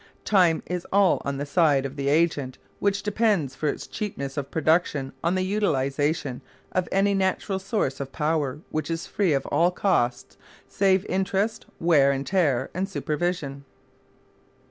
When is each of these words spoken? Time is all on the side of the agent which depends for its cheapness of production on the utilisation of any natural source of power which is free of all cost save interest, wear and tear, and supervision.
Time 0.25 0.63
is 0.65 0.87
all 0.91 1.21
on 1.23 1.37
the 1.37 1.45
side 1.45 1.85
of 1.85 1.95
the 1.95 2.07
agent 2.09 2.57
which 2.79 3.03
depends 3.03 3.53
for 3.53 3.67
its 3.69 3.85
cheapness 3.85 4.35
of 4.35 4.49
production 4.49 5.13
on 5.23 5.35
the 5.35 5.43
utilisation 5.45 6.41
of 6.71 6.89
any 6.91 7.13
natural 7.13 7.59
source 7.59 7.99
of 7.99 8.11
power 8.11 8.61
which 8.71 8.89
is 8.89 9.05
free 9.05 9.31
of 9.33 9.45
all 9.45 9.69
cost 9.69 10.37
save 10.67 11.05
interest, 11.05 11.67
wear 11.79 12.11
and 12.11 12.25
tear, 12.25 12.71
and 12.73 12.89
supervision. 12.89 13.63